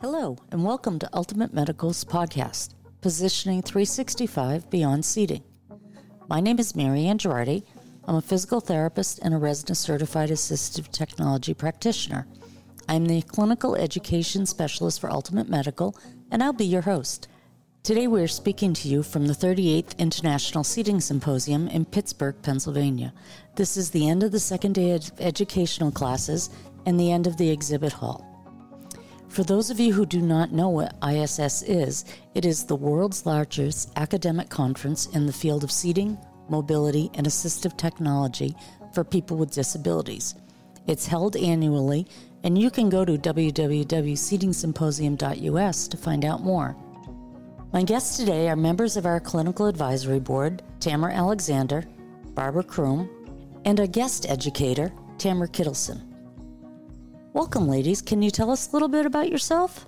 [0.00, 5.42] Hello, and welcome to Altimate Medical's podcast, Positioning 365 Beyond Seating.
[6.28, 7.64] My name is Maryann Girardi.
[8.06, 12.26] I'm a physical therapist and a resident certified assistive technology practitioner.
[12.88, 15.94] I'm the clinical education specialist for Altimate Medical,
[16.30, 17.28] and I'll be your host.
[17.82, 23.14] Today we are speaking to you from the 38th International Seating Symposium in Pittsburgh, Pennsylvania.
[23.56, 26.50] This is the end of the second day of educational classes
[26.84, 28.26] and the end of the exhibit hall.
[29.30, 32.04] For those of you who do not know what ISS is,
[32.34, 36.18] it is the world's largest academic conference in the field of seating,
[36.50, 38.54] mobility, and assistive technology
[38.92, 40.34] for people with disabilities.
[40.86, 42.06] It's held annually,
[42.42, 46.76] and you can go to www.seatingsymposium.us to find out more.
[47.72, 51.84] My guests today are members of our clinical advisory board, Tamara Alexander,
[52.34, 53.08] Barbra Crume,
[53.64, 56.02] and our guest educator, Tamara Kittelson.
[57.32, 58.02] Welcome, ladies.
[58.02, 59.86] Can you tell us a little bit about yourself?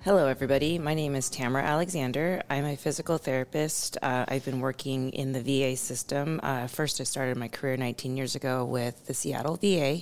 [0.00, 0.78] Hello, everybody.
[0.78, 2.42] My name is Tamara Alexander.
[2.48, 3.98] I'm a physical therapist.
[4.00, 6.40] Uh, I've been working in the VA system.
[6.42, 10.00] Uh, first, I started my career 19 years ago with the Seattle VA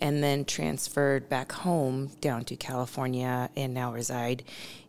[0.00, 4.42] and then transferred back home down to California and now reside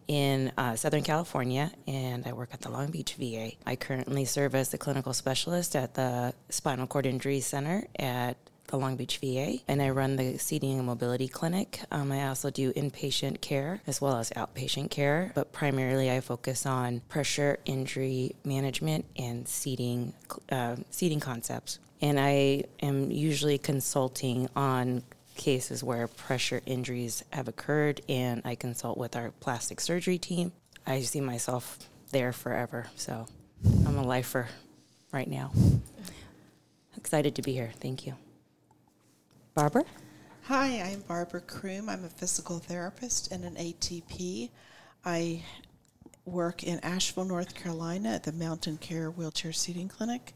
[0.08, 3.52] in uh, Southern California and I work at the Long Beach VA.
[3.66, 8.78] I currently serve as the clinical specialist at the Spinal Cord Injury Center at the
[8.78, 11.81] Long Beach VA, and I run the seating and mobility clinic.
[11.91, 16.66] Um, I also do inpatient care as well as outpatient care, but primarily I focus
[16.66, 20.13] on pressure injury management and seating
[20.52, 21.80] uh, seating concepts.
[22.02, 25.03] And I am usually consulting on
[25.36, 30.52] cases where pressure injuries have occurred, and I consult with our plastic surgery team.
[30.86, 31.80] I see myself
[32.12, 33.25] there forever, so
[33.86, 34.48] I'm a lifer
[35.12, 35.52] right now.
[36.98, 37.72] Excited to be here.
[37.80, 38.16] Thank you.
[39.53, 39.84] Barbra?
[40.44, 41.90] Hi, I'm Barbra Crume.
[41.90, 44.50] I'm a physical therapist and an ATP.
[45.03, 45.44] I
[46.25, 50.34] work in Asheville, North Carolina at the Mountain Care Wheelchair Seating Clinic.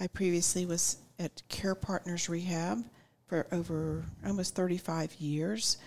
[0.00, 2.84] I previously was at Care Partners Rehab
[3.26, 5.78] for over almost 35 years.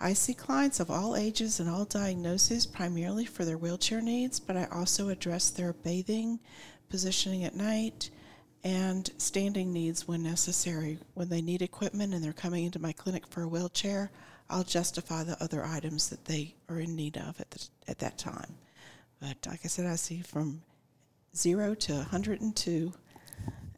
[0.00, 4.56] I see clients of all ages and all diagnoses, primarily for their wheelchair needs, but
[4.56, 6.38] I also address their bathing,
[6.88, 8.10] positioning at night,
[8.62, 10.98] and standing needs when necessary.
[11.14, 14.10] When they need equipment and they're coming into my clinic for a wheelchair,
[14.50, 18.18] I'll justify the other items that they are in need of at, the, at that
[18.18, 18.54] time.
[19.20, 20.62] But like I said, I see from
[21.34, 22.92] zero to 102,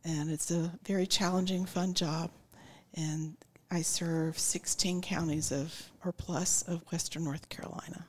[0.05, 2.31] and it's a very challenging, fun job.
[2.95, 3.37] And
[3.71, 8.07] I serve 16 counties of or plus of Western North Carolina.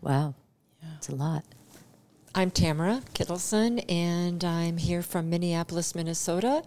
[0.00, 0.34] Wow,
[0.82, 0.88] yeah.
[0.96, 1.44] it's a lot.
[2.34, 6.62] I'm Tamara Kittelson, and I'm here from Minneapolis, Minnesota.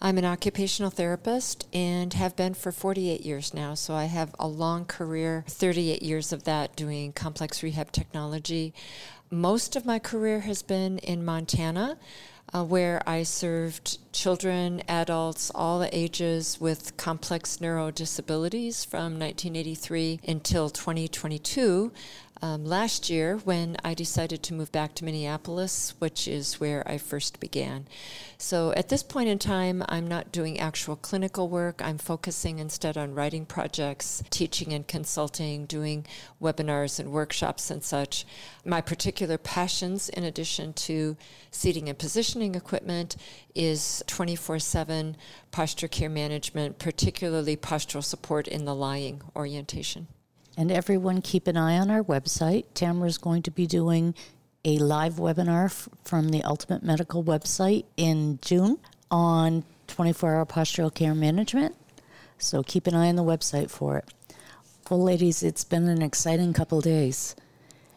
[0.00, 3.74] I'm an occupational therapist and have been for 48 years now.
[3.74, 8.72] So I have a long career, 38 years of that doing complex rehab technology.
[9.30, 11.98] Most of my career has been in Montana.
[12.54, 20.68] Uh, where I served children, adults, all the ages with complex neurodisabilities from 1983 until
[20.68, 21.92] 2022
[22.42, 26.98] um, last year when I decided to move back to Minneapolis, which is where I
[26.98, 27.86] first began.
[28.36, 31.80] So at this point in time, I'm not doing actual clinical work.
[31.80, 36.04] I'm focusing instead on writing projects, teaching and consulting, doing
[36.42, 38.26] webinars and workshops and such.
[38.64, 41.16] My particular passions, in addition to
[41.52, 43.16] seating and positioning equipment,
[43.54, 45.16] is 24 7
[45.52, 50.08] posture care management, particularly postural support in the lying orientation.
[50.56, 52.66] And everyone keep an eye on our website.
[52.74, 54.14] Tamara is going to be doing
[54.64, 58.78] a live webinar f- from the Altimate Medical website in June
[59.10, 61.74] on 24 hour postural care management.
[62.38, 64.08] So keep an eye on the website for it.
[64.90, 67.34] Well, ladies, it's been an exciting couple days.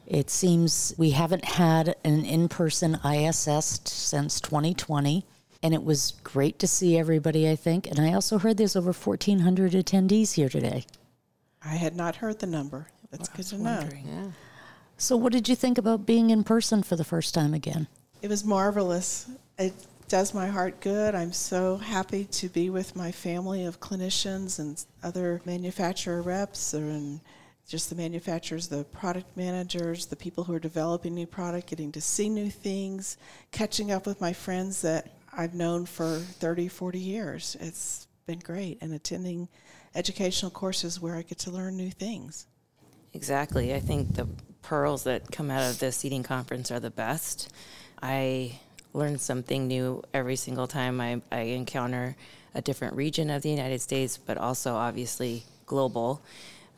[0.06, 5.26] It seems we haven't had an in person ISS since 2020,
[5.64, 7.88] and it was great to see everybody, I think.
[7.88, 10.86] And I also heard there's over 1,400 attendees here today.
[11.66, 12.88] I had not heard the number.
[13.12, 13.90] That's good to know.
[14.06, 14.28] Yeah.
[14.98, 17.88] So, what did you think about being in person for the first time again?
[18.22, 19.30] It was marvelous.
[19.58, 19.74] It
[20.08, 21.16] does my heart good.
[21.16, 27.20] I'm so happy to be with my family of clinicians and other manufacturer reps and
[27.68, 32.02] just the manufacturers, the product managers, the people who are developing new product, getting to
[32.02, 33.18] see new things,
[33.52, 37.58] catching up with my friends that I've known for 30, 40 years.
[37.60, 39.48] It's been great and attending
[39.96, 42.48] educational courses where I get to learn new things.
[43.14, 43.74] Exactly.
[43.74, 44.28] I think the
[44.62, 47.52] pearls that come out of the seating conference are the best.
[48.02, 48.60] I
[48.94, 52.16] learn something new every single time I, I encounter
[52.54, 56.22] a different region of the United States, but also obviously global.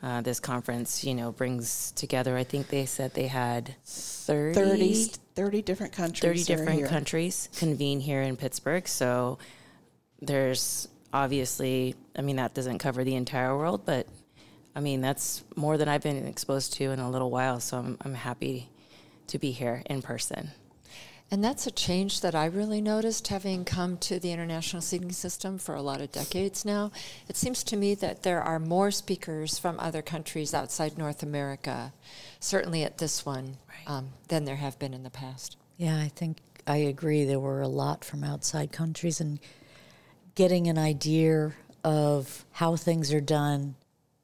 [0.00, 2.36] Uh, this conference, you know, brings together.
[2.36, 5.04] I think they said they had 30, 30,
[5.34, 6.46] 30 different countries.
[6.46, 8.86] that are different countries convene here in Pittsburgh.
[8.86, 9.38] So
[10.22, 14.06] there's obviously, I mean, that doesn't cover the entire world, but
[14.74, 17.60] I mean, that's more than I've been exposed to in a little while.
[17.60, 18.68] So I'm, I'm happy
[19.28, 20.50] to be here in person.
[21.30, 25.58] And that's a change that I really noticed having come to the international seating system
[25.58, 26.90] for a lot of decades now.
[27.28, 31.92] It seems to me that there are more speakers from other countries outside North America,
[32.40, 33.90] certainly at this one, Right.
[33.94, 35.58] um, than there have been in the past.
[35.76, 37.24] Yeah, I think I agree.
[37.26, 39.38] There were a lot from outside countries and
[40.38, 41.52] getting an idea
[41.82, 43.74] of how things are done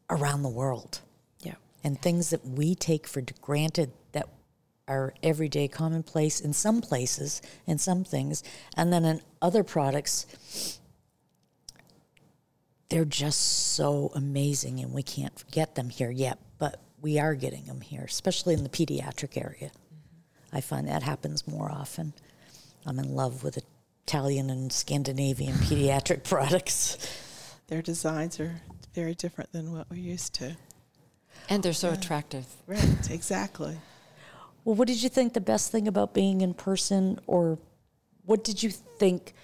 [0.09, 1.01] around the world.
[1.41, 1.55] Yeah.
[1.83, 4.29] and things that we take for granted that
[4.87, 8.45] are everyday commonplace in some places in some things
[8.77, 10.79] and then in other products
[12.91, 17.65] they're just so amazing and we can't get them here yet but we are getting
[17.65, 19.73] them here especially in the pediatric area.
[19.73, 20.57] Mm-hmm.
[20.57, 22.15] I find that happens more often.
[22.87, 23.59] I'm in love with
[24.07, 26.99] italian and scandinavian pediatric products
[27.69, 28.61] Their designs are
[28.95, 30.57] very different than what we're used to.
[31.49, 32.47] And they're so attractive.
[32.67, 33.77] Right, exactly.
[34.65, 37.59] Well, what did you think the best thing about being in person, or
[38.25, 39.35] what did you think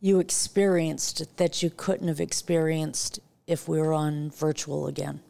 [0.00, 5.20] you experienced that you couldn't have experienced if we were on virtual again?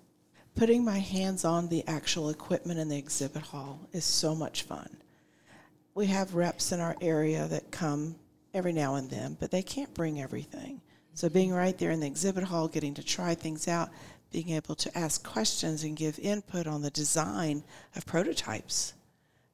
[0.54, 4.88] Putting my hands on the actual equipment in the exhibit hall is so much fun.
[5.94, 8.16] We have reps in our area that come
[8.52, 10.80] every now and then, but they can't bring everything.
[11.14, 13.90] So being right there in the exhibit hall, getting to try things out,
[14.32, 17.62] being able to ask questions and give input on the design
[17.94, 18.94] of prototypes.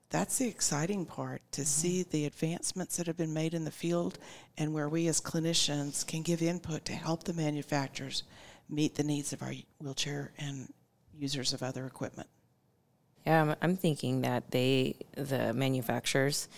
[0.09, 1.67] That's the exciting part to mm-hmm.
[1.67, 4.19] see the advancements that have been made in the field
[4.57, 8.23] and where we as clinicians can give input to help the manufacturers
[8.69, 10.73] meet the needs of our wheelchair and
[11.15, 12.29] users of other equipment.
[13.27, 16.49] Yeah, I'm, I'm thinking that they, the manufacturers,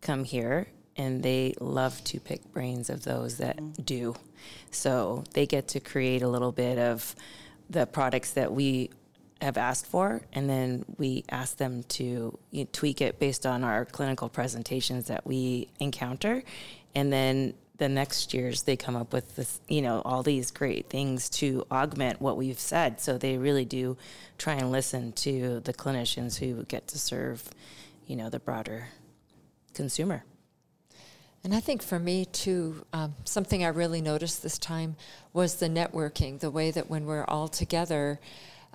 [0.00, 3.82] come here and they love to pick brains of those that mm-hmm.
[3.82, 4.14] do.
[4.70, 7.14] So they get to create a little bit of
[7.68, 8.90] the products that we
[9.40, 13.64] have asked for, and then we ask them to you know, tweak it based on
[13.64, 16.42] our clinical presentations that we encounter,
[16.94, 20.88] and then the next years they come up with this, you know, all these great
[20.88, 23.00] things to augment what we've said.
[23.00, 23.96] So they really do
[24.38, 27.50] try and listen to the clinicians who get to serve,
[28.06, 28.88] you know, the broader
[29.74, 30.24] consumer.
[31.42, 34.96] And I think for me too, um, something I really noticed this time
[35.32, 36.40] was the networking.
[36.40, 38.18] The way that when we're all together,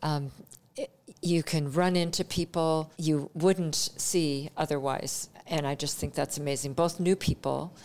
[0.04, 0.32] um,
[1.22, 6.74] you can run into people you wouldn't see otherwise, and I just think that's amazing.
[6.74, 7.76] Both new people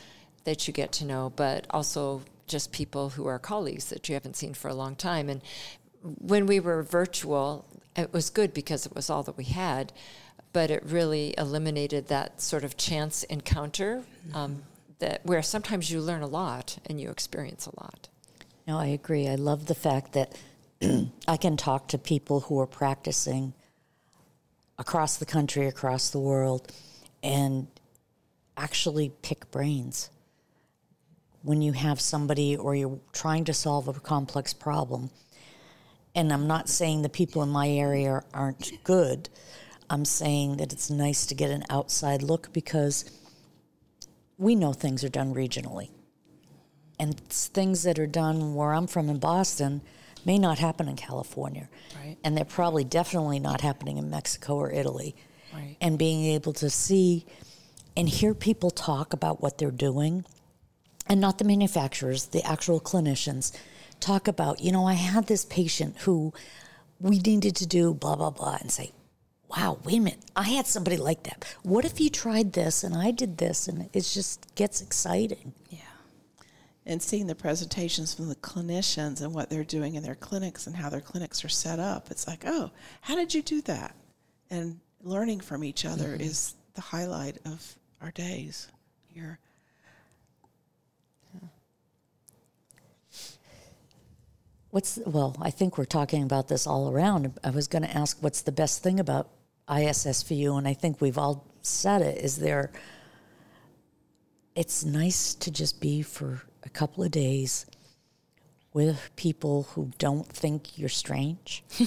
[0.44, 4.36] that you get to know, but also just people who are colleagues that you haven't
[4.36, 5.28] seen for a long time.
[5.28, 5.42] And
[6.02, 9.92] when we were virtual, it was good because it was all that we had,
[10.52, 14.04] but it really eliminated that sort of chance encounter
[14.34, 14.62] um,
[14.98, 18.08] that where sometimes you learn a lot and you experience a lot.
[18.66, 19.28] No, I agree.
[19.28, 20.36] I love the fact that
[21.28, 23.54] I can talk to people who are practicing
[24.78, 26.72] across the country, across the world,
[27.22, 27.68] and
[28.56, 30.10] actually pick brains.
[31.44, 35.10] When you have somebody or you're trying to solve a complex problem,
[36.14, 39.28] and I'm not saying the people in my area aren't good,
[39.88, 43.04] I'm saying that it's nice to get an outside look because
[44.38, 45.90] we know things are done regionally
[46.98, 49.82] and things that are done where I'm from in Boston
[50.24, 51.68] may not happen in California.
[51.96, 52.16] Right.
[52.24, 55.14] And they're probably definitely not happening in Mexico or Italy.
[55.52, 55.76] Right.
[55.80, 57.26] And being able to see
[57.96, 60.24] and hear people talk about what they're doing,
[61.06, 63.52] and not the manufacturers, the actual clinicians,
[64.00, 66.32] talk about, you know, I had this patient who
[67.00, 68.92] we needed to do blah, blah, blah, and say,
[69.48, 71.44] wow, wait a minute, I had somebody like that.
[71.62, 73.68] What if you tried this and I did this?
[73.68, 75.52] And it just gets exciting.
[75.68, 75.78] Yeah.
[76.86, 80.76] And seeing the presentations from the clinicians and what they're doing in their clinics and
[80.76, 82.70] how their clinics are set up, it's like, oh,
[83.00, 83.94] how did you do that?
[84.50, 86.22] And learning from each other mm-hmm.
[86.22, 88.68] is the highlight of our days
[89.06, 89.38] here.
[94.74, 95.36] What's well?
[95.40, 97.38] I think we're talking about this all around.
[97.44, 99.30] I was going to ask, what's the best thing about
[99.72, 100.56] ISS for you?
[100.56, 102.18] And I think we've all said it.
[102.18, 102.72] Is there?
[104.56, 107.66] It's nice to just be for a couple of days
[108.72, 111.62] with people who don't think you're strange.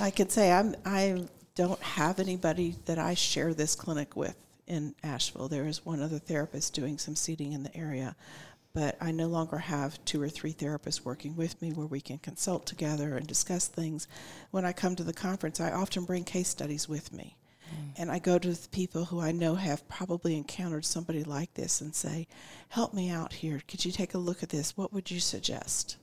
[0.00, 4.34] I could say I'm I don't have anybody that I share this clinic with
[4.66, 5.46] in Asheville.
[5.46, 8.16] There is one other therapist doing some seating in the area,
[8.74, 12.18] but I no longer have two or three therapists working with me where we can
[12.18, 14.08] consult together and discuss things.
[14.50, 17.36] When I come to the conference, I often bring case studies with me.
[17.70, 17.92] Mm.
[17.98, 21.80] And I go to the people who I know have probably encountered somebody like this
[21.80, 22.26] and say,
[22.68, 23.62] Help me out here.
[23.68, 24.76] Could you take a look at this?
[24.76, 25.96] What would you suggest?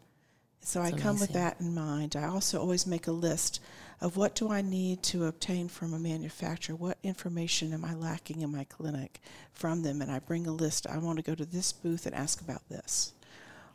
[0.62, 2.16] So I come with that in mind.
[2.16, 3.60] I also always make a list
[4.02, 6.76] of what do I need to obtain from a manufacturer?
[6.76, 9.20] What information am I lacking in my clinic
[9.52, 10.02] from them?
[10.02, 10.88] And I bring a list.
[10.88, 13.14] I want to go to this booth and ask about this.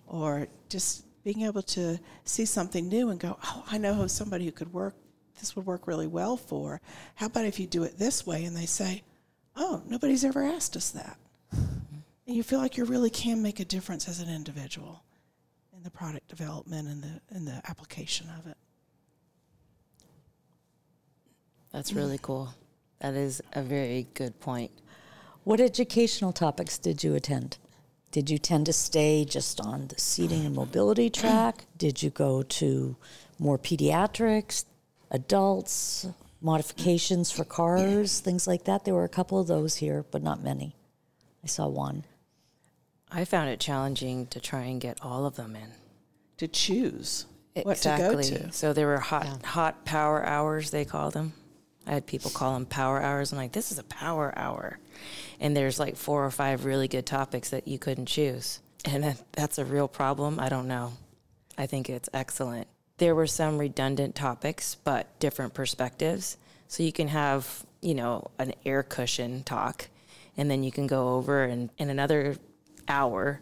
[0.07, 4.52] Or just being able to see something new and go, oh, I know somebody who
[4.52, 4.95] could work,
[5.38, 6.81] this would work really well for.
[7.16, 8.45] How about if you do it this way?
[8.45, 9.02] And they say,
[9.57, 11.19] oh, nobody's ever asked us that.
[11.52, 15.02] And you feel like you really can make a difference as an individual
[15.76, 18.57] in the product development and the and the application of it.
[21.75, 22.54] That's really cool.
[23.00, 24.71] That is a very good point.
[25.43, 27.59] What educational topics did you attend?
[28.12, 31.64] Did you tend to stay just on the seating and mobility track?
[31.76, 32.97] Did you go to
[33.40, 34.66] more pediatrics,
[35.11, 36.07] adults,
[36.40, 38.85] modifications for cars, things like that?
[38.85, 40.76] There were a couple of those here, but not many.
[41.43, 42.04] I saw one.
[43.11, 45.73] I found it challenging to try and get all of them in.
[46.37, 48.23] To choose what exactly.
[48.23, 48.52] to go to.
[48.52, 51.33] So there were hot hot power hours they called them.
[51.87, 53.33] I had people call them power hours.
[53.33, 54.79] I'm like, this is a power hour,
[55.41, 59.59] and there's like four or five really good topics that you couldn't choose, and that's
[59.59, 60.41] a real problem.
[60.41, 60.93] I don't know.
[61.57, 62.69] I think it's excellent.
[62.99, 66.37] There were some redundant topics, but different perspectives.
[66.69, 69.88] So you can have, you know, an air cushion talk,
[70.37, 72.37] and then you can go over and in another
[72.88, 73.41] hour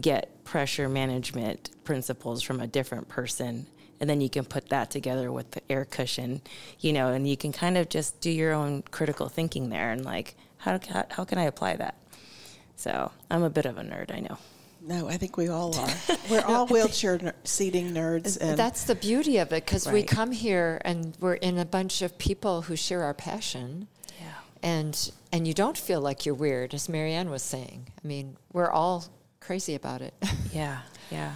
[0.00, 3.66] get pressure management principles from a different person
[4.00, 6.40] and then you can put that together with the air cushion
[6.80, 10.04] you know and you can kind of just do your own critical thinking there and
[10.04, 11.94] like how, how, how can i apply that
[12.76, 14.38] so i'm a bit of a nerd i know
[14.82, 15.90] No, I think we all are.
[16.30, 20.32] We're all wheelchair ner- seating nerds, and That's the beauty of it because we come
[20.32, 23.88] here and we're in a bunch of people who share our passion.
[24.18, 24.94] yeah And
[25.32, 27.92] and you don't feel like you're weird, as Maryann was saying.
[28.02, 29.04] I mean, we're all
[29.40, 30.14] crazy about it.
[30.52, 30.78] yeah
[31.10, 31.32] yeah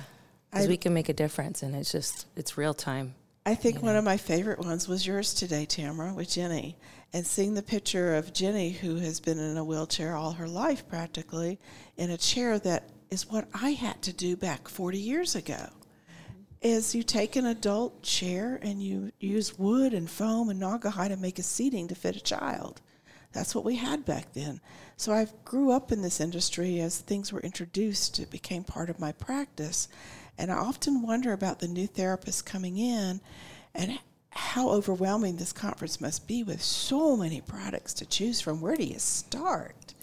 [0.54, 3.14] because we can make a difference and it's just it's real time
[3.46, 6.78] I think one of my favorite ones was yours today, Tamara, with Jenny.
[7.12, 10.88] And seeing the picture of Jenny, who has been in a wheelchair all her life
[10.88, 11.60] practically,
[11.98, 15.68] in a chair that is what I had to do back 40 years ago.
[16.62, 21.18] Is you take an adult chair and you use wood and foam and naugahyde to
[21.18, 22.80] make a seating to fit a child.
[23.32, 24.62] That's what we had back then.
[24.96, 28.20] So I grew up in this industry as things were introduced.
[28.20, 29.88] It became part of my practice.
[30.38, 33.20] And I often wonder about the new therapists coming in
[33.74, 33.98] and
[34.30, 38.60] how overwhelming this conference must be with so many products to choose from.
[38.60, 39.94] Where do you start?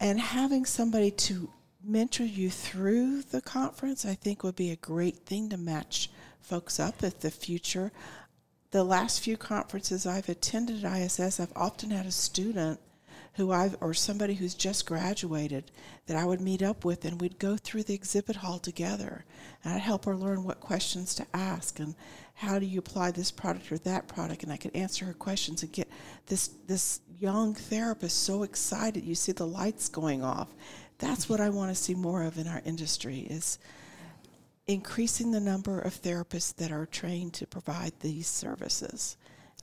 [0.00, 1.50] And having somebody to
[1.84, 6.80] mentor you through the conference, I think would be a great thing to match folks
[6.80, 7.92] up with the future.
[8.70, 12.80] The last few conferences I've attended at ISS, I've often had a student
[13.34, 15.70] who I've or somebody who's just graduated
[16.06, 19.24] that I would meet up with and we'd go through the exhibit hall together.
[19.64, 21.94] And I'd help her learn what questions to ask and
[22.34, 24.42] how do you apply this product or that product?
[24.42, 25.88] And I could answer her questions and get
[26.26, 29.04] this this young therapist so excited.
[29.04, 30.48] You see the lights going off.
[30.98, 33.58] That's what I want to see more of in our industry is
[34.66, 39.16] increasing the number of therapists that are trained to provide these services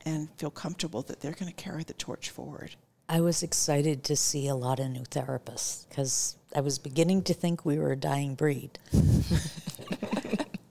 [0.06, 2.76] and feel comfortable that they're going to carry the torch forward.
[3.12, 7.34] I was excited to see a lot of new therapists because I was beginning to
[7.34, 8.78] think we were a dying breed.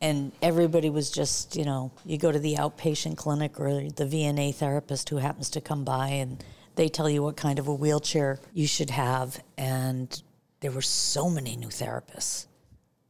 [0.00, 4.54] and everybody was just, you know, you go to the outpatient clinic or the VNA
[4.54, 6.45] therapist who happens to come by and
[6.76, 9.42] they tell you what kind of a wheelchair you should have.
[9.57, 10.23] And
[10.61, 12.47] there were so many new therapists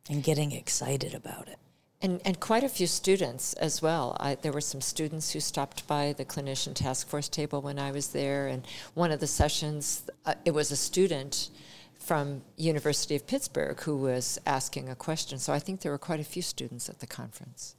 [0.08, 1.58] and getting excited about it.
[2.00, 4.16] And, and quite a few students as well.
[4.20, 7.90] I, there were some students who stopped by the clinician task force table when I
[7.90, 8.64] was there, and
[8.94, 11.50] one of the sessions, uh, it was a student
[11.98, 15.38] from University of Pittsburgh who was asking a question.
[15.38, 17.74] So I think there were quite a few students at the conference.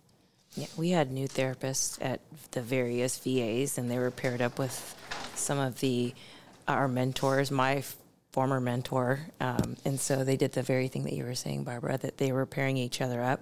[0.56, 2.20] Yeah, we had new therapists at
[2.52, 4.96] the various VAs, and they were paired up with
[5.36, 6.14] some of the
[6.68, 7.50] our mentors.
[7.52, 7.84] My
[8.32, 11.98] former mentor, um, and so they did the very thing that you were saying, Barbra,
[11.98, 13.42] that they were pairing each other up,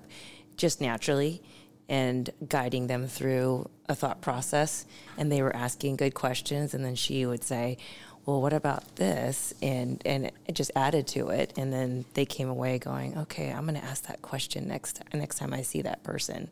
[0.57, 1.41] just naturally,
[1.89, 4.85] and guiding them through a thought process.
[5.17, 7.77] And they were asking good questions, and then she would say,
[8.25, 11.53] "Well, what about this?" and and it just added to it.
[11.57, 15.37] And then they came away going, "Okay, I'm going to ask that question next next
[15.37, 16.49] time I see that person."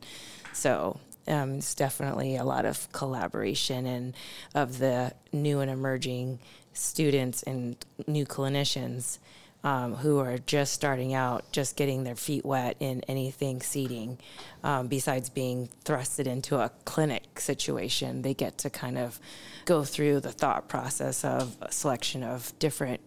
[0.53, 4.13] So um, it's definitely a lot of collaboration and
[4.53, 6.39] of the new and emerging
[6.73, 9.19] students and new clinicians
[9.65, 14.19] um, who are just starting out, just getting their feet wet in anything seating,
[14.63, 19.19] um, besides being thrusted into a clinic situation, they get to kind of
[19.65, 23.01] go through the thought process of a selection of different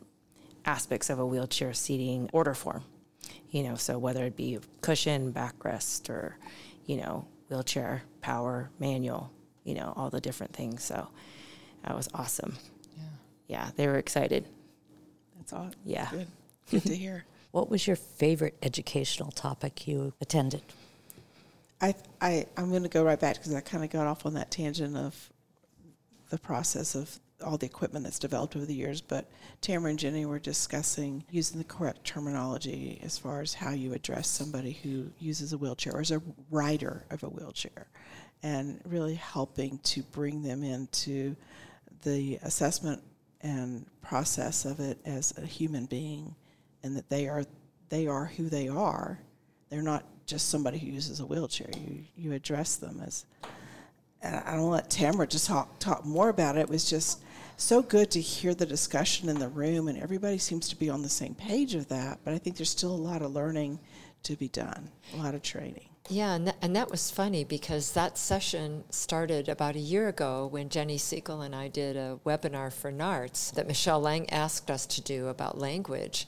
[0.67, 2.83] aspects of a wheelchair seating order form.
[3.51, 6.37] You know, so whether it be cushion, backrest, or,
[6.87, 9.31] you know, wheelchair, power, manual,
[9.63, 10.83] you know, all the different things.
[10.83, 11.09] So
[11.85, 12.57] that was awesome.
[12.97, 13.05] Yeah.
[13.47, 14.45] Yeah, they were excited.
[15.37, 15.71] That's all.
[15.85, 16.09] Yeah.
[16.11, 16.27] Good.
[16.71, 17.25] Good to hear.
[17.51, 20.63] What was your favorite educational topic you attended?
[21.81, 24.35] I, I, I'm going to go right back because I kind of got off on
[24.35, 25.33] that tangent of
[26.29, 29.01] the process of all the equipment that's developed over the years.
[29.01, 29.27] But
[29.61, 34.29] Tamara and Jenny were discussing using the correct terminology as far as how you address
[34.29, 37.87] somebody who uses a wheelchair or is a rider of a wheelchair,
[38.43, 41.35] and really helping to bring them into
[42.03, 43.03] the assessment
[43.41, 46.35] and process of it as a human being,
[46.83, 47.45] and that they are
[47.89, 49.19] they are who they are.
[49.71, 51.71] They're not just somebody who uses a wheelchair.
[51.77, 53.27] You you address them as.
[54.21, 56.61] And I don't let Tamara just talk talk more about it.
[56.61, 57.23] It was just
[57.57, 61.03] so good to hear the discussion in the room, and everybody seems to be on
[61.03, 62.21] the same page of that.
[62.25, 63.79] But I think there's still a lot of learning
[64.25, 65.89] to be done, a lot of training.
[66.11, 70.71] Yeah, and and that was funny because that session started about a year ago when
[70.71, 75.03] Jenny Siegel and I did a webinar for NRRTS that Michelle Lange asked us to
[75.03, 76.27] do about language.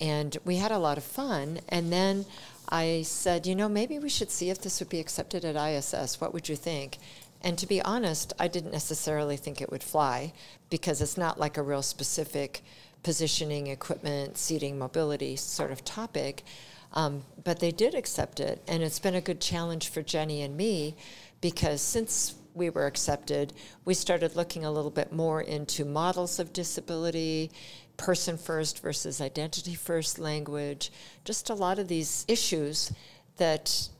[0.00, 1.60] And we had a lot of fun.
[1.68, 2.24] And then
[2.68, 6.20] I said, you know, maybe we should see if this would be accepted at ISS.
[6.20, 6.98] What would you think?
[7.42, 10.32] And to be honest, I didn't necessarily think it would fly
[10.70, 12.62] because it's not like a real specific
[13.02, 16.44] positioning, equipment, seating, mobility sort of topic.
[16.92, 20.56] Um, but they did accept it, and it's been a good challenge for Jenny and
[20.56, 20.96] me
[21.40, 23.52] because since we were accepted,
[23.84, 27.50] we started looking a little bit more into models of disability,
[27.98, 30.90] person first versus identity first language,
[31.24, 32.90] just a lot of these issues
[33.36, 33.90] that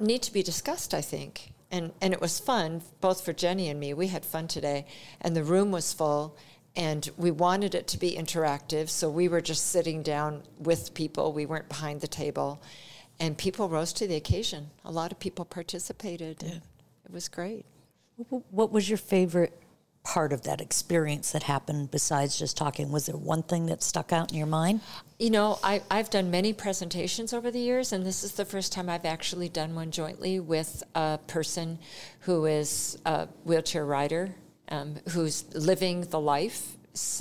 [0.00, 1.52] need to be discussed, I think.
[1.70, 3.94] And, and it was fun, both for Jenny and me.
[3.94, 4.86] We had fun today,
[5.20, 6.36] and the room was full,
[6.74, 11.32] and we wanted it to be interactive, so we were just sitting down with people.
[11.32, 12.62] We weren't behind the table,
[13.20, 14.70] and people rose to the occasion.
[14.84, 16.42] A lot of people participated.
[16.42, 16.62] and
[17.04, 17.66] It was great.
[18.50, 19.60] What was your favorite
[20.06, 22.92] part of that experience that happened besides just talking?
[22.92, 24.80] Was there one thing that stuck out in your mind?
[25.18, 28.72] You know, I, I've done many presentations over the years, and this is the first
[28.72, 31.80] time I've actually done one jointly with a person
[32.20, 34.36] who is a wheelchair rider
[34.68, 36.75] um, who's living the life,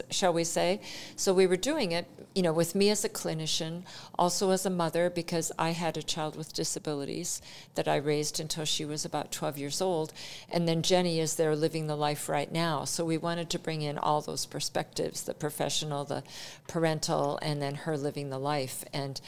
[0.10, 0.82] shall we say.
[1.16, 3.84] So we were doing it, you know, with me as a clinician,
[4.18, 7.42] also as a mother, because I had a child with disabilities
[7.76, 10.14] that I raised until she was about 12 years old.
[10.50, 12.86] And then Jenny is there living the life right now.
[12.86, 16.24] So we wanted to bring in all those perspectives the professional, the
[16.68, 18.84] parental, and then her living the life.
[18.94, 19.20] And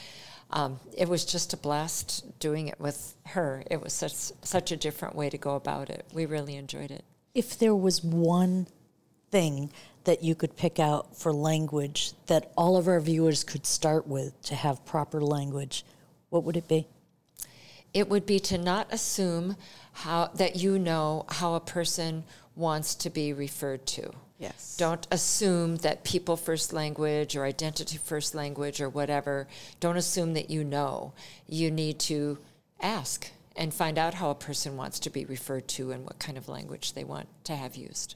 [0.51, 3.63] um, it was just a blast doing it with her.
[3.69, 6.05] It was such such a different way to go about it.
[6.13, 7.03] We really enjoyed it.
[7.33, 8.67] If there was one
[9.29, 9.71] thing
[10.07, 14.41] that you could pick out for language that all of our viewers could start with
[14.41, 15.83] to have proper language,
[16.29, 16.87] what would it be?
[17.93, 19.57] It would be to not assume
[19.91, 22.23] how that you know how a person
[22.55, 24.11] wants to be referred to.
[24.39, 24.77] Yes.
[24.77, 29.45] Don't assume that people first language or identity first language or whatever,
[29.81, 31.11] don't assume that you know.
[31.47, 32.37] You need to
[32.79, 36.37] ask and find out how a person wants to be referred to and what kind
[36.37, 38.15] of language they want to have used.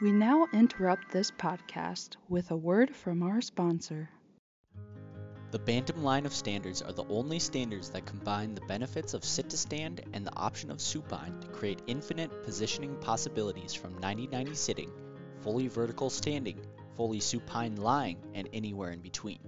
[0.00, 4.08] We now interrupt this podcast with a word from our sponsor.
[5.50, 9.50] The Bantam line of standards are the only standards that combine the benefits of sit
[9.50, 14.92] to stand and the option of supine to create infinite positioning possibilities from 90-90 sitting,
[15.40, 16.60] fully vertical standing,
[16.94, 19.40] fully supine lying, and anywhere in between.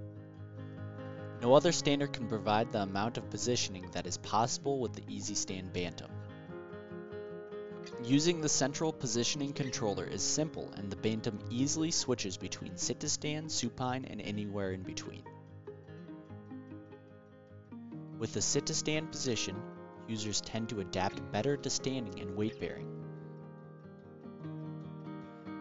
[1.41, 5.73] No other standard can provide the amount of positioning that is possible with the EasyStand
[5.73, 6.11] Bantam.
[8.03, 13.09] Using the central positioning controller is simple and the Bantam easily switches between sit to
[13.09, 15.23] stand, supine, and anywhere in between.
[18.19, 19.57] With the sit to stand position,
[20.09, 22.87] users tend to adapt better to standing and weight bearing.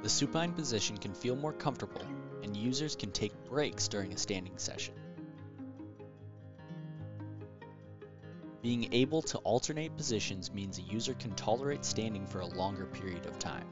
[0.01, 2.01] The supine position can feel more comfortable,
[2.41, 4.93] and users can take breaks during a standing session.
[8.61, 13.25] Being able to alternate positions means a user can tolerate standing for a longer period
[13.25, 13.65] of time,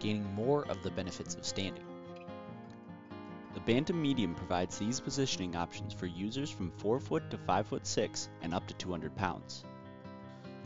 [0.00, 1.84] gaining more of the benefits of standing.
[3.54, 7.86] The Bantam Medium provides these positioning options for users from 4 foot to 5 foot
[7.86, 9.64] 6 and up to 200 pounds.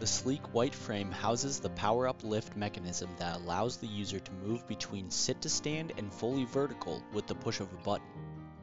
[0.01, 4.33] The sleek white frame houses the power up lift mechanism that allows the user to
[4.44, 8.09] move between sit to stand and fully vertical with the push of a button.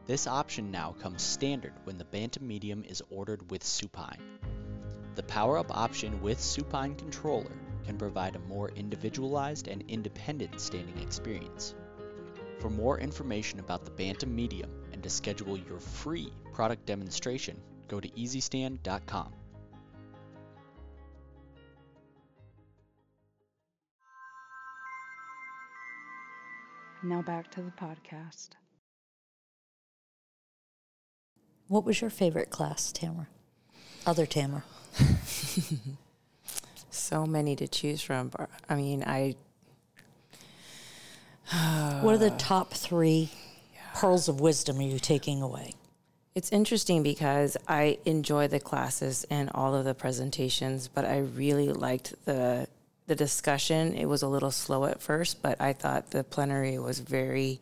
[0.08, 4.20] This option now comes standard when the Bantam Medium is ordered with supine.
[5.19, 7.51] The power up option with supine controller
[7.84, 11.75] can provide a more individualized and independent standing experience.
[12.62, 17.99] For more information about the Bantam Medium and to schedule your free product demonstration, go
[17.99, 19.34] to easystand.com.
[27.03, 28.51] Now back to the podcast.
[31.67, 33.27] What was your favorite class, Tamara?
[34.05, 34.63] Other Tamara.
[36.92, 38.32] So many to choose from.
[38.68, 39.36] I mean, I
[42.02, 43.32] What are the top three
[43.96, 45.74] pearls of wisdom are you taking away?
[46.36, 51.70] It's interesting because I enjoy the classes and all of the presentations, but I really
[51.70, 52.68] liked the
[53.08, 53.96] the discussion.
[53.96, 57.60] It was a little slow at first, but I thought the plenary was very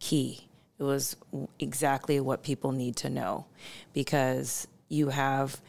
[0.00, 0.48] key.
[0.78, 1.16] It was
[1.58, 3.44] exactly what people need to know
[3.92, 5.60] because you have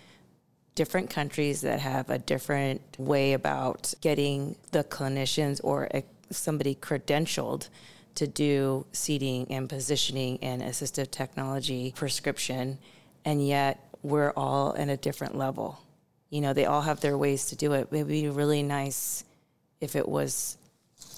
[0.79, 5.89] different countries that have a different way about getting the clinicians or
[6.31, 7.67] somebody credentialed
[8.15, 12.77] to do seating and positioning and assistive technology prescription
[13.25, 15.77] and yet we're all at a different level.
[16.29, 17.89] You know they all have their ways to do it.
[17.91, 19.25] It would be really nice
[19.81, 20.57] if it was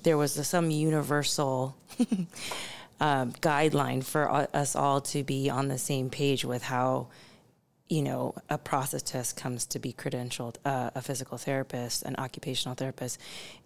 [0.01, 1.77] there was some universal
[2.99, 7.09] um, guideline for us all to be on the same page with how
[7.91, 13.19] you know a prosthetist comes to be credentialed uh, a physical therapist an occupational therapist.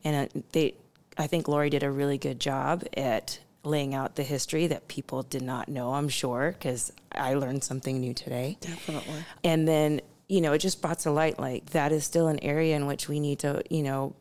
[0.03, 0.73] And uh, they
[1.17, 5.23] i think lori did a really good job at laying out the history that people
[5.23, 8.57] did not know i'm sure because i learned something new today.
[8.59, 9.23] Definitely.
[9.43, 12.75] and then you know it just brought to light like that is still an area
[12.75, 14.15] in which we need to you know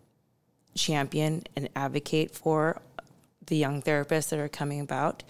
[0.77, 2.83] champion and advocate for
[3.47, 5.23] the young therapists that are coming about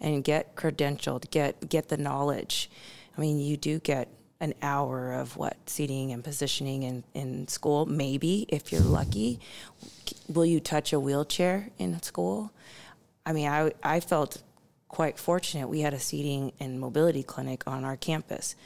[0.00, 2.70] and get credentialed get get the knowledge.
[3.16, 4.08] I mean you do get
[4.42, 9.40] an hour of what seating and positioning in, in school maybe if you're lucky
[10.28, 12.52] will you touch a wheelchair in school
[13.24, 14.42] i mean i, I felt
[14.88, 18.56] quite fortunate we had a seating and mobility clinic on our campus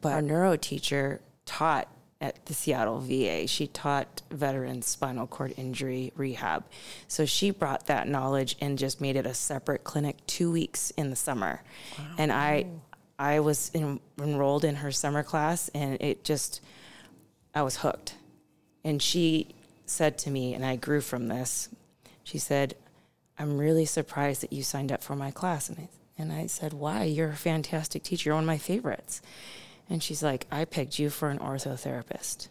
[0.00, 1.88] but our neuro teacher taught
[2.20, 3.46] at the Seattle VA.
[3.46, 6.64] She taught veterans spinal cord injury rehab.
[7.08, 11.08] So she brought that knowledge and just made it a separate clinic 2 weeks in
[11.08, 11.62] the summer.
[12.18, 12.66] And I
[13.20, 16.62] I was en- enrolled in her summer class and it just
[17.54, 18.14] I was hooked.
[18.82, 19.48] And she
[19.84, 21.68] said to me and I grew from this.
[22.24, 22.76] She said,
[23.38, 26.72] "I'm really surprised that you signed up for my class." And I, and I said,
[26.72, 27.04] "Why?
[27.04, 28.30] You're a fantastic teacher.
[28.30, 29.20] You're one of my favorites."
[29.90, 32.48] And she's like, I pegged you for an orthotherapist.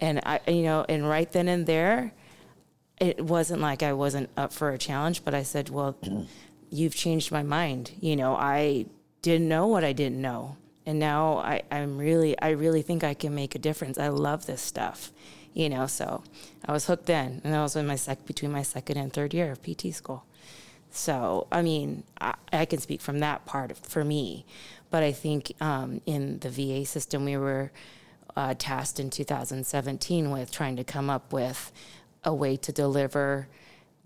[0.00, 2.12] And I, you know, and right then and there,
[3.00, 5.96] it wasn't like I wasn't up for a challenge, but I said, well,
[6.70, 7.92] you've changed my mind.
[8.00, 8.86] You know, I
[9.24, 10.58] didn't know what I didn't know.
[10.84, 13.96] And now I, I'm really, I really think I can make a difference.
[13.96, 15.12] I love this stuff,
[15.54, 16.22] you know, so
[16.66, 17.40] I was hooked then.
[17.42, 20.26] And I was in my sec, between my second and third year of PT school.
[20.90, 24.44] So, I mean, I, I can speak from that part for me.
[24.90, 27.72] But I think um, in the VA system, we were
[28.36, 31.72] uh, tasked in 2017 with trying to come up with
[32.24, 33.48] a way to deliver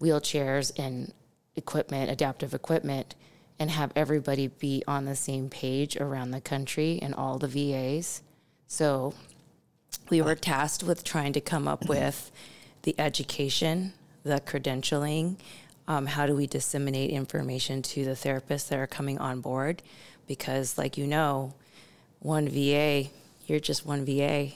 [0.00, 1.12] wheelchairs and
[1.57, 3.16] equipment, adaptive equipment,
[3.59, 8.23] and have everybody be on the same page around the country and all the VAs.
[8.66, 9.14] So
[10.11, 12.31] we were tasked with trying to come up with
[12.83, 13.92] the education,
[14.23, 15.37] the credentialing,
[15.88, 19.83] um, how do we disseminate information to the therapists that are coming on board?
[20.27, 21.55] Because, like you know,
[22.21, 23.07] one VA,
[23.47, 24.51] you're just one VA,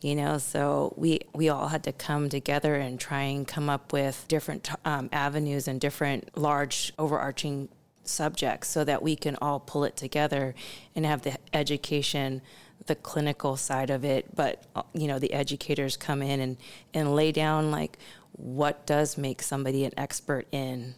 [0.00, 0.38] you know.
[0.38, 4.70] So we we all had to come together and try and come up with different
[4.84, 7.68] um, avenues and different large overarching
[8.08, 10.54] subjects so that we can all pull it together
[10.94, 12.42] and have the education
[12.86, 14.34] the clinical side of it.
[14.34, 16.56] But uh, you know the educators come in and
[16.94, 17.98] and lay down like
[18.32, 20.94] what does make somebody an expert in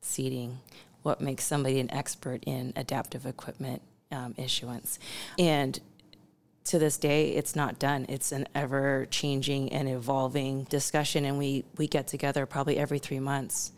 [0.00, 0.58] seating?
[1.02, 4.98] What makes somebody an expert in adaptive equipment um, issuance?
[5.38, 5.78] And
[6.64, 8.06] to this day it's not done.
[8.08, 13.20] It's an ever changing and evolving discussion and we we get together probably every three
[13.20, 13.72] months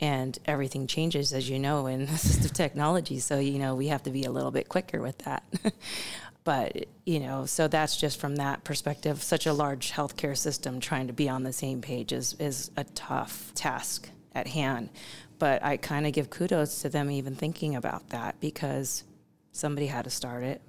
[0.00, 3.18] and everything changes as you know in assistive technology.
[3.18, 5.44] So you know we have to be a little bit quicker with that.
[6.44, 9.22] But you know so that's just from that perspective.
[9.22, 12.84] Such a large healthcare system trying to be on the same page is is a
[12.84, 14.88] tough task at hand.
[15.38, 19.04] But i kind of give kudos to them even thinking about that because
[19.52, 20.62] somebody had to start it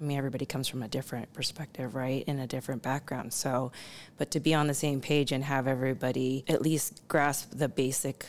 [0.00, 2.24] I mean, everybody comes from a different perspective, right?
[2.26, 3.32] In a different background.
[3.32, 3.70] So,
[4.16, 8.26] but to be on the same page and have everybody at least grasp the basic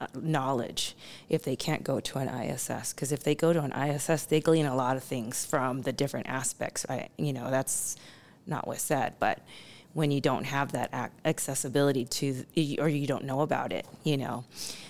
[0.00, 0.96] uh, knowledge
[1.28, 2.92] if they can't go to an ISS.
[2.92, 5.92] Because if they go to an ISS, they glean a lot of things from the
[5.92, 6.84] different aspects.
[6.88, 7.10] Right?
[7.16, 7.96] You know, that's
[8.46, 9.38] not what's said, but
[9.92, 12.44] when you don't have that accessibility to,
[12.78, 14.44] or you don't know about it, you know.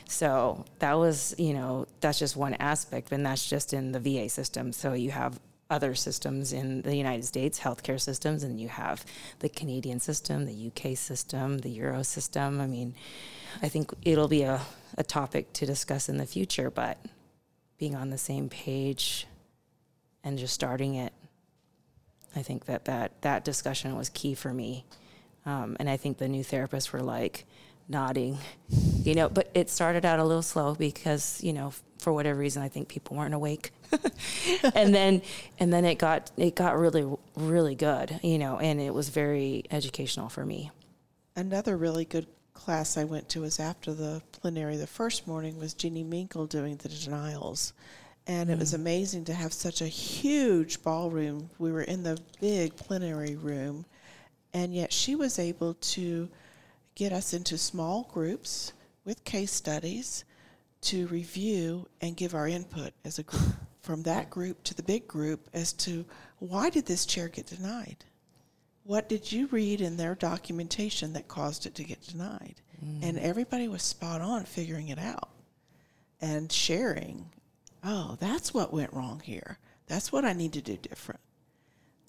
[0.06, 4.28] So that was, you know, that's just one aspect, and that's just in the VA
[4.28, 4.72] system.
[4.72, 9.04] So you have other systems in the United States, healthcare systems, and you have
[9.38, 12.60] the Canadian system, the UK system, the Euro system.
[12.60, 12.94] I mean,
[13.62, 14.60] I think it'll be a,
[14.98, 16.98] a topic to discuss in the future, but
[17.78, 19.26] being on the same page
[20.24, 21.12] and just starting it,
[22.36, 24.84] I think that that, that discussion was key for me.
[25.46, 27.46] Um, and I think the new therapists were like
[27.88, 28.38] nodding,
[29.02, 32.62] you know, but it started out a little slow because, you know, for whatever reason,
[32.62, 33.72] I think people weren't awake.
[34.74, 35.22] and then,
[35.58, 39.64] and then it got, it got really, really good, you know, and it was very
[39.70, 40.70] educational for me.
[41.36, 44.76] Another really good class I went to was after the plenary.
[44.76, 47.72] The first morning was Jeannie Minkel doing the denials.
[48.26, 48.76] And it was mm.
[48.76, 51.50] amazing to have such a huge ballroom.
[51.58, 53.86] We were in the big plenary room,
[54.52, 56.28] and yet she was able to
[56.94, 58.72] get us into small groups
[59.04, 60.24] with case studies
[60.82, 63.42] to review and give our input as a group
[63.80, 66.04] from that group to the big group as to
[66.38, 68.04] why did this chair get denied?
[68.90, 72.56] what did you read in their documentation that caused it to get denied?
[72.84, 73.02] Mm.
[73.02, 75.28] And everybody was spot on figuring it out
[76.20, 77.30] and sharing,
[77.84, 79.58] oh, that's what went wrong here.
[79.86, 81.20] That's what I need to do different.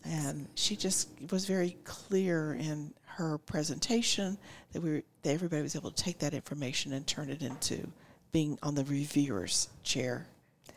[0.04, 4.40] And she just was very clear in her presentation
[4.72, 7.88] that we were, that everybody was able to take that information and turn it into
[8.32, 10.26] being on the reviewer's chair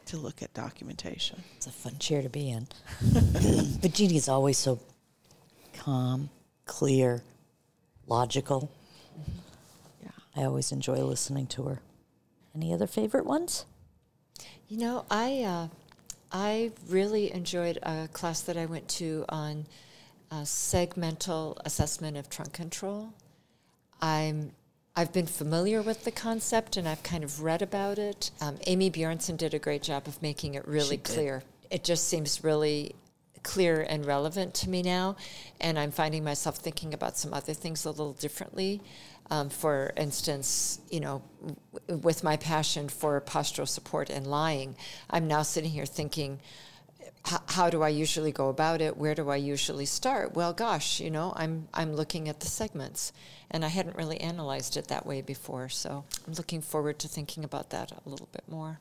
[0.07, 1.43] to look at documentation.
[1.57, 2.67] It's a fun chair to be in.
[3.81, 4.79] but Jeannie is always so
[5.73, 6.31] calm,
[6.67, 7.23] clear,
[8.07, 8.71] logical.
[10.03, 10.11] Yeah.
[10.37, 11.81] I always enjoy listening to her.
[12.55, 13.65] Any other favorite ones?
[14.69, 15.69] You know, I uh,
[16.33, 19.67] I really enjoyed a class that I went to on
[20.31, 23.13] uh, segmental assessment of trunk control.
[24.01, 24.53] I'm
[24.97, 28.31] I've been familiar with the concept and I've kind of read about it.
[28.41, 31.43] Um, Amy Bjornson did a great job of making it really clear.
[31.69, 32.95] It just seems really
[33.43, 35.17] clear and relevant to me now,
[35.61, 38.81] and I'm finding myself thinking about some other things a little differently.
[39.31, 44.77] Um, for instance, you know, w- with my passion for postural support and lying,
[45.11, 46.41] I'm now sitting here thinking,
[47.25, 48.97] how do I usually go about it?
[48.97, 50.35] Where do I usually start?
[50.35, 53.13] Well, gosh, you know, I'm I'm looking at the segments,
[53.51, 55.69] and I hadn't really analyzed it that way before.
[55.71, 58.79] So I'm looking forward to thinking about that a little bit more.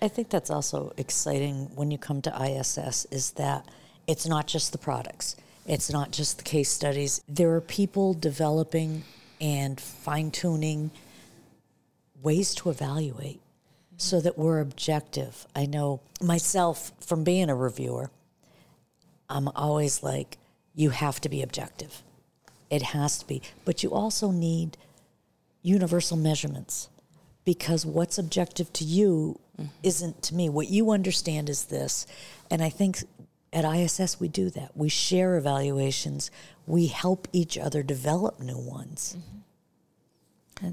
[0.00, 3.66] I think that's also exciting when you come to ISS is that
[4.06, 7.22] it's not just the products, it's not just the case studies.
[7.28, 9.04] There are people developing
[9.40, 10.90] and fine tuning
[12.22, 13.40] ways to evaluate
[13.96, 15.46] so that we're objective.
[15.54, 18.10] I know myself from being a reviewer,
[19.28, 20.38] I'm always like,
[20.74, 22.02] you have to be objective.
[22.70, 23.42] It has to be.
[23.64, 24.76] But you also need
[25.62, 26.88] universal measurements
[27.44, 29.68] because what's objective to you mm-hmm.
[29.82, 30.48] isn't to me.
[30.48, 32.06] What you understand is this.
[32.50, 32.98] And I think
[33.52, 34.76] at ISS we do that.
[34.76, 36.30] We share evaluations,
[36.66, 39.16] we help each other develop new ones.
[39.18, 39.38] Mm-hmm.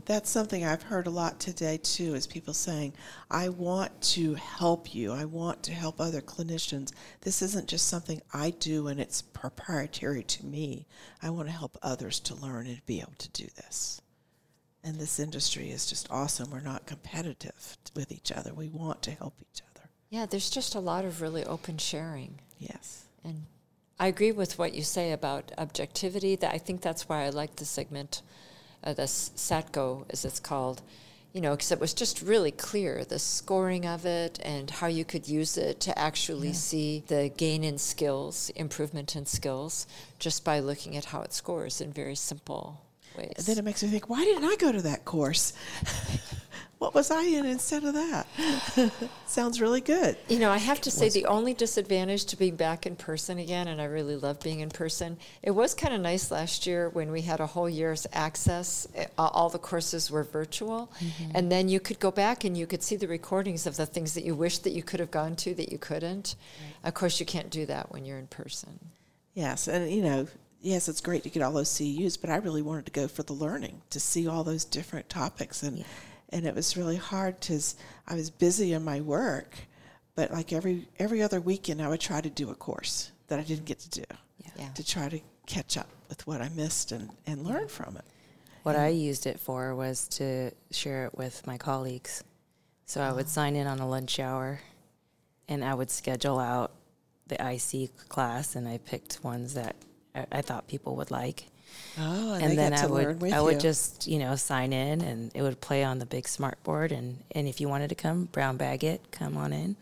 [0.05, 2.93] That's something I've heard a lot today too is people saying,
[3.29, 5.11] I want to help you.
[5.11, 6.93] I want to help other clinicians.
[7.21, 10.87] This isn't just something I do and it's proprietary to me.
[11.21, 14.01] I want to help others to learn and be able to do this.
[14.83, 16.51] And this industry is just awesome.
[16.51, 18.53] We're not competitive with each other.
[18.53, 19.89] We want to help each other.
[20.09, 22.39] Yeah, there's just a lot of really open sharing.
[22.57, 23.05] Yes.
[23.23, 23.45] And
[23.99, 26.35] I agree with what you say about objectivity.
[26.35, 28.23] That I think that's why I like the segment,
[28.83, 30.81] uh, the SATCo, as it's called.
[31.33, 35.05] You know, because it was just really clear the scoring of it and how you
[35.05, 36.53] could use it to actually yeah.
[36.53, 39.87] see the gain in skills, improvement in skills,
[40.19, 42.81] just by looking at how it scores in very simple
[43.17, 43.31] ways.
[43.37, 45.53] And then it makes me think, why didn't I go to that course?
[46.81, 48.25] what was I in instead of that?
[49.27, 50.17] Sounds really good.
[50.27, 53.67] You know, I have to say the only disadvantage to being back in person again,
[53.67, 57.11] and I really love being in person, it was kind of nice last year when
[57.11, 58.87] we had a whole year's access.
[59.15, 61.31] All the courses were virtual, mm-hmm.
[61.35, 64.15] and then you could go back and you could see the recordings of the things
[64.15, 66.35] that you wish that you could have gone to that you couldn't.
[66.59, 66.89] Right.
[66.89, 68.79] Of course, you can't do that when you're in person.
[69.35, 70.27] Yes, and you know,
[70.61, 73.21] yes, it's great to get all those CEUs, but I really wanted to go for
[73.21, 75.83] the learning to see all those different topics, and yeah.
[76.31, 77.75] And it was really hard because
[78.07, 79.55] I was busy in my work,
[80.15, 83.43] but like every every other weekend, I would try to do a course that I
[83.43, 84.03] didn't get to do
[84.57, 84.69] Yeah.
[84.75, 88.05] to try to catch up with what I missed and, and learn from it.
[88.63, 92.23] What I used it for was to share it with my colleagues.
[92.85, 93.29] So I would oh.
[93.29, 94.59] sign in on a lunch hour
[95.47, 96.71] and I would schedule out
[97.27, 99.75] the IC class and I picked ones that
[100.13, 101.45] I, I thought people would like.
[101.97, 103.43] Oh, and, and they then I would with I you.
[103.43, 106.91] would just, you know, sign in and it would play on the big smart board
[106.91, 109.75] and, and if you wanted to come, brown bag it, come on in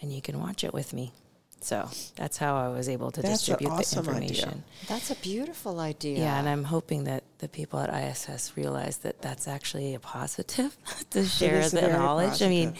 [0.00, 1.12] and you can watch it with me.
[1.60, 4.20] So that's how I was able to That's distribute awesome the idea.
[4.28, 4.64] information.
[4.86, 6.18] That's a beautiful idea.
[6.18, 10.76] Yeah, and I'm hoping that the people at ISS realize that that's actually a positive
[11.10, 12.42] to share the very knowledge.
[12.42, 12.74] I mean,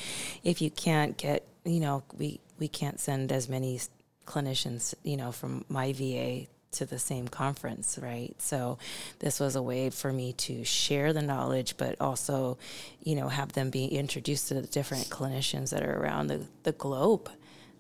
[0.45, 3.81] if you can't get, you know, we we can't send as many
[4.27, 8.35] clinicians, you know, from my VA to the same conference, right?
[8.39, 8.79] So
[9.21, 12.59] this was a way for me to share the knowledge, but also,
[13.03, 16.73] you know, have them be introduced to the different clinicians that are around the, the
[16.73, 17.31] globe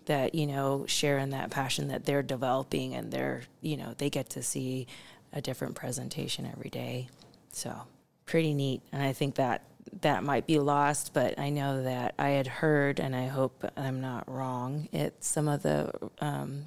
[0.06, 4.08] that you know share in that passion that they're developing and they're you know they
[4.08, 4.86] get to see
[5.34, 7.08] a different presentation every day.
[7.52, 7.82] So
[8.26, 8.82] pretty neat.
[8.92, 9.62] And i think that
[10.02, 14.02] that might be lost but i know that i had heard and i hope i'm
[14.02, 16.64] not wrong it some of the um,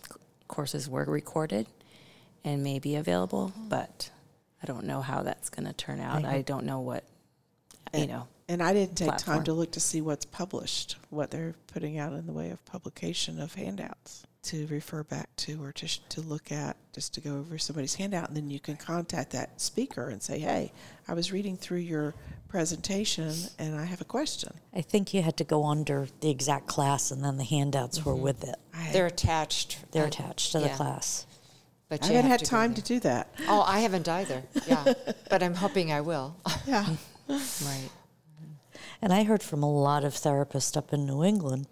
[0.48, 1.68] courses were recorded
[2.43, 4.10] and may be available but
[4.62, 7.04] i don't know how that's going to turn out i don't know what
[7.93, 9.38] you know And I didn't take platform.
[9.38, 12.63] time to look to see what's published, what they're putting out in the way of
[12.65, 17.21] publication of handouts to refer back to or to, sh- to look at, just to
[17.21, 18.27] go over somebody's handout.
[18.27, 20.73] And then you can contact that speaker and say, hey,
[21.08, 22.13] I was reading through your
[22.49, 24.54] presentation and I have a question.
[24.73, 28.13] I think you had to go under the exact class and then the handouts were
[28.13, 28.23] mm-hmm.
[28.23, 28.56] with it.
[28.73, 29.77] I, They're attached.
[29.91, 30.75] They're attached to the yeah.
[30.75, 31.25] class.
[31.91, 33.27] But I you haven't have had to time to do that.
[33.49, 34.43] Oh, I haven't either.
[34.65, 34.93] Yeah,
[35.30, 36.38] but I'm hoping I will.
[36.65, 36.86] Yeah.
[37.27, 37.89] right
[39.01, 41.67] And I heard from a lot of therapists up in New England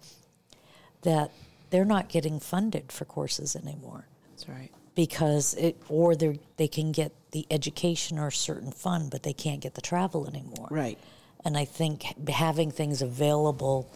[1.02, 1.30] that
[1.70, 6.92] they're not getting funded for courses anymore that's right because it or they they can
[6.92, 10.68] get the education or certain fund, but they can't get the travel anymore.
[10.70, 10.98] right.
[11.44, 13.88] And I think having things available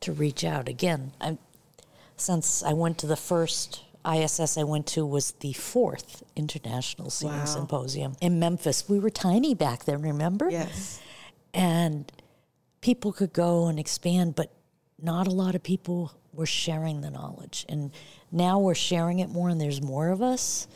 [0.00, 1.12] to reach out again.
[1.20, 1.38] I,
[2.16, 7.36] since I went to the first ISS I went to was the fourth International Seating
[7.36, 7.44] Wow.
[7.44, 8.88] Symposium in Memphis.
[8.88, 10.48] We were tiny back then, remember?
[10.50, 11.00] Yes.
[11.52, 12.10] and
[12.80, 14.50] people could go and expand, but
[15.02, 17.66] not a lot of people were sharing the knowledge.
[17.68, 17.90] And
[18.32, 20.66] now we're sharing it more, and there's more of us.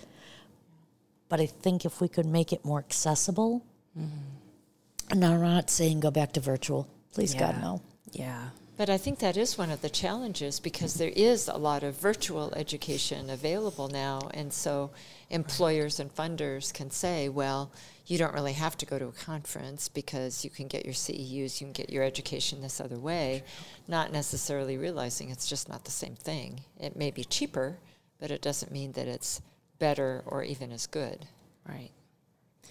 [1.28, 3.64] But I think if we could make it more accessible,
[3.96, 7.80] and I'm not saying go back to virtual, please God, no.
[8.12, 11.84] yeah But I think that is one of the challenges because there is a lot
[11.84, 14.30] of virtual education available now.
[14.34, 14.90] And so
[15.30, 17.70] employers and funders can say, well,
[18.06, 21.60] you don't really have to go to a conference because you can get your CEUs,
[21.60, 23.44] you can get your education this other way,
[23.86, 26.62] not necessarily realizing it's just not the same thing.
[26.78, 27.78] It may be cheaper,
[28.18, 29.40] but it doesn't mean that it's
[29.78, 31.26] better or even as good.
[31.68, 31.90] right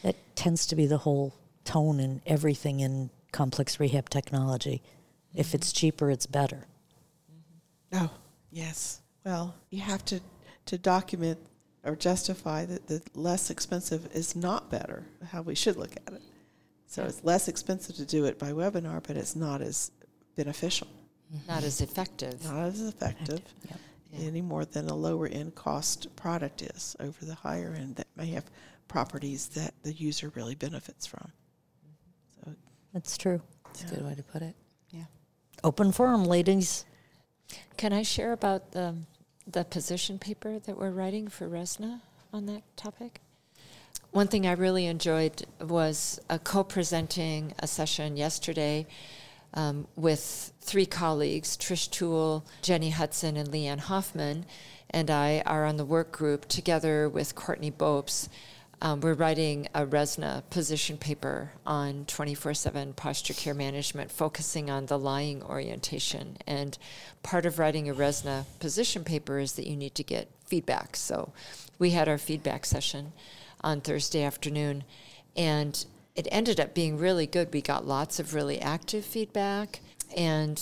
[0.02, 4.84] That tends to be the whole tone in everything in complex rehab technology.
[5.34, 6.67] If it's cheaper, it's better.
[7.32, 8.06] Mm-hmm.
[8.06, 8.12] Oh,
[8.52, 9.02] yes.
[9.26, 10.19] Well, you have to,
[10.67, 11.39] to document
[11.84, 16.22] or justify that the less expensive is not better, how we should look at it.
[16.88, 19.91] So it's less expensive to do it by webinar, but it's not as
[20.36, 20.88] beneficial,
[21.34, 21.52] mm-hmm.
[21.52, 22.43] Not as effective.
[22.46, 23.80] not as effective Yep.
[24.12, 24.28] Yeah.
[24.28, 28.28] any more than a lower end cost product is over the higher end that may
[28.28, 28.46] have
[28.88, 31.32] properties that the user really benefits from.
[31.32, 32.52] Mm-hmm.
[32.52, 32.56] So
[32.93, 33.41] That's true.
[33.65, 34.56] that's a good way to put it
[35.65, 36.84] Open forum, ladies.
[37.78, 38.97] Can I share about the,
[39.47, 42.02] the position paper that we're writing for RESNA
[42.34, 43.21] on that topic?
[44.12, 48.88] One thing I really enjoyed was uh, co-presenting a session yesterday
[49.54, 54.45] um, with three colleagues, Trish Toole, Jenny Hudson, and Leanne Hoffman,
[54.89, 58.28] and I are on the work group together with Courtney Bopes.
[58.84, 64.88] Um, we're writing a RESNA position paper on 24 7 posture care management, focusing on
[64.88, 66.36] the lying orientation.
[66.46, 66.78] And
[67.24, 70.98] part of writing a RESNA position paper is that you need to get feedback.
[70.98, 71.32] So
[71.80, 73.13] we had our feedback session
[73.62, 74.84] on Thursday afternoon,
[75.38, 77.53] and it ended up being really good.
[77.53, 79.80] We got lots of really active feedback,
[80.18, 80.62] and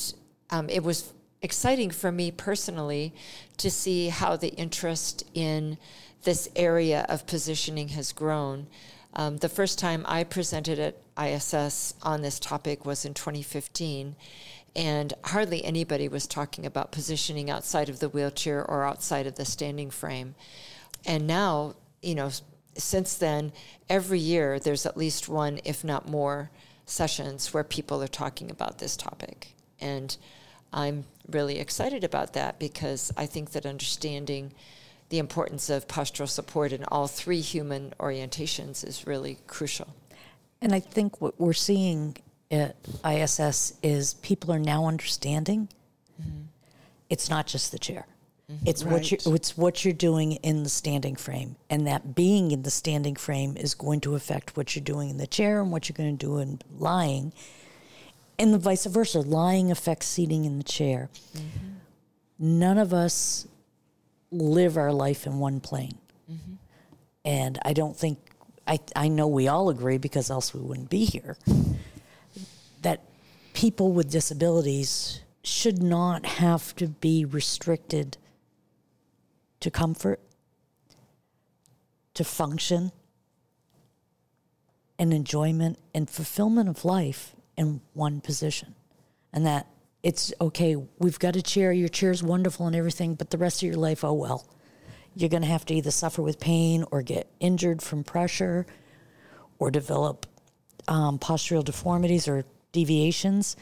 [0.51, 3.15] um, it was exciting for me personally
[3.57, 5.79] to see how the interest in
[6.23, 8.67] this area of positioning has grown.
[9.13, 14.15] Um, the first time I presented at ISS on this topic was in 2015,
[14.75, 19.45] and hardly anybody was talking about positioning outside of the wheelchair or outside of the
[19.45, 20.35] standing frame.
[21.05, 22.31] And now, you know,
[22.77, 23.51] since then,
[23.89, 26.51] every year there's at least one, if not more,
[26.85, 29.55] sessions where people are talking about this topic.
[29.79, 30.15] And
[30.71, 34.53] I'm really excited about that because I think that understanding
[35.11, 39.87] the importance of postural support in all three human orientations is really crucial.
[40.61, 42.15] And I think what we're seeing
[42.49, 45.67] at ISS is people are now understanding
[46.19, 46.43] mm-hmm.
[47.09, 48.07] it's not just the chair.
[48.49, 48.67] Mm-hmm.
[48.67, 49.25] It's what Right.
[49.25, 53.15] you it's what you're doing in the standing frame, and that being in the standing
[53.15, 56.17] frame is going to affect what you're doing in the chair and what you're going
[56.17, 57.33] to do in lying,
[58.39, 59.19] and the vice versa.
[59.19, 61.09] Lying affects seating in the chair.
[61.35, 61.67] Mm-hmm.
[62.39, 63.47] None of us
[64.31, 65.97] live our life in one plane,
[67.25, 68.17] and I don't think
[68.67, 71.37] I I know we all agree because else we wouldn't be here
[72.81, 73.03] that
[73.53, 78.17] people with disabilities should not have to be restricted
[79.59, 80.19] to comfort,
[82.13, 82.91] to function,
[84.97, 88.75] and enjoyment and fulfillment of life in one position.
[89.33, 89.67] And that
[90.03, 93.67] it's okay, we've got a chair, your chair's wonderful and everything, but the rest of
[93.67, 94.47] your life, oh well.
[95.13, 98.65] You're going to have to either suffer with pain or get injured from pressure
[99.59, 100.25] or develop
[100.87, 103.57] um, postural deformities or deviations.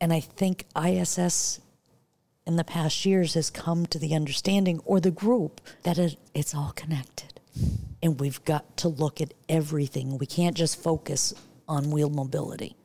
[0.00, 1.60] And I think ISS
[2.46, 6.54] in the past years has come to the understanding, or the group, that it, it's
[6.54, 7.40] all connected.
[8.02, 10.18] And we've got to look at everything.
[10.18, 11.34] We can't just focus
[11.68, 12.76] on wheel mobility.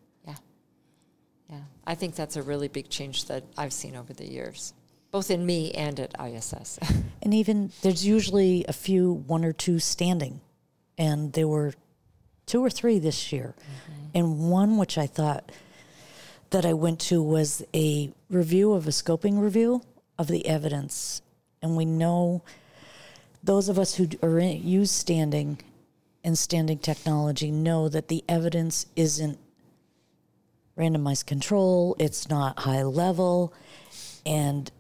[1.88, 4.73] I think that's a really big change that I've seen over the years,
[5.11, 6.79] both in me and at ISS.
[7.21, 10.41] And even there's usually a few, one or two standing.
[10.95, 11.73] And there were
[12.45, 13.55] two or three this year.
[13.57, 14.05] Mm-hmm.
[14.13, 15.51] And one which I thought
[16.51, 19.81] that I went to was a review of a scoping review
[20.19, 21.23] of the evidence.
[21.63, 22.43] And we know
[23.43, 25.59] those of us who are in, use standing
[26.23, 29.39] and standing technology know that the evidence isn't
[30.78, 33.53] randomized control, it's not high level,
[34.26, 34.71] and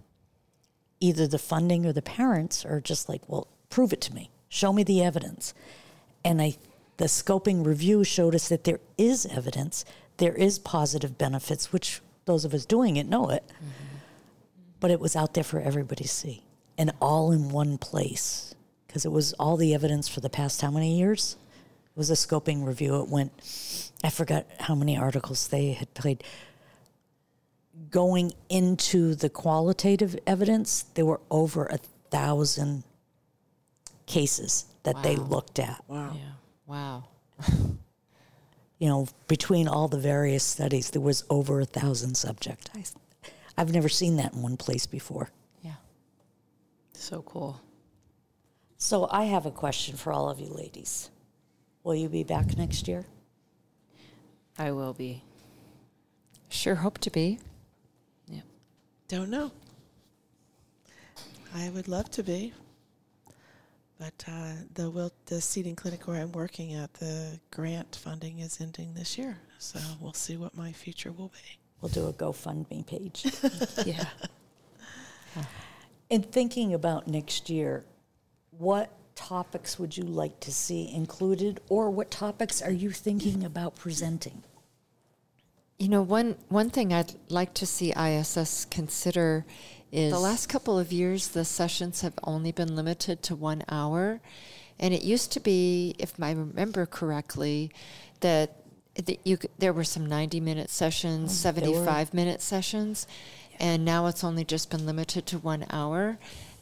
[0.99, 4.29] either the funding or the parents are just like, well, prove it to me.
[4.49, 5.53] Show me the evidence.
[6.23, 6.57] And I
[6.97, 9.83] the scoping review showed us that there is evidence,
[10.17, 13.43] there is positive benefits, which those of us doing it know it.
[13.47, 13.97] Mm-hmm.
[14.79, 16.43] But it was out there for everybody to see.
[16.77, 18.55] And all in one place.
[18.87, 21.37] Because it was all the evidence for the past how many years?
[21.95, 23.01] It was a scoping review.
[23.01, 23.31] It went
[24.03, 26.23] I forgot how many articles they had played
[27.89, 31.77] going into the qualitative evidence, there were over a
[32.09, 32.83] thousand
[34.05, 35.83] cases that they looked at.
[35.87, 36.13] Wow.
[36.15, 36.31] Yeah.
[36.65, 37.03] wow.
[38.77, 42.69] You know, between all the various studies, there was over a thousand subjects.
[42.75, 45.29] I, I've never seen that in one place before.
[45.61, 45.75] Yeah.
[46.91, 47.61] So cool.
[48.77, 51.09] So I have a question for all of you ladies.
[51.85, 53.05] Will you be back next year?
[54.57, 55.23] I will be.
[56.49, 57.37] Sure hope to be.
[58.27, 58.43] Yep.
[59.07, 59.51] Don't know.
[61.53, 62.53] I would love to be,
[63.99, 68.59] but uh, the will the seating clinic where I'm working at, the grant funding is
[68.59, 71.59] ending this year, so we'll see what my future will be.
[71.81, 73.27] We'll do a GoFundMe page.
[73.85, 74.05] Yeah.
[76.09, 77.85] In thinking about next year,
[78.51, 83.75] what topics would you like to see included, or what topics are you thinking about
[83.75, 84.43] presenting?
[85.79, 89.45] You know, one one thing I'd like to see ISS consider
[89.91, 94.21] is the last couple of years the sessions have only been limited to one hour,
[94.79, 97.71] and it used to be, if I remember correctly,
[98.21, 98.55] that
[98.95, 103.07] that you there were some ninety minute sessions, Oh, seventy five minute sessions,
[103.59, 106.17] and now it's only just been limited to one hour.